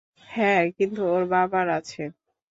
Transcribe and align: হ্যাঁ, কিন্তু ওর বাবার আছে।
হ্যাঁ, 0.27 0.63
কিন্তু 0.77 1.01
ওর 1.13 1.23
বাবার 1.31 1.67
আছে। 1.77 2.03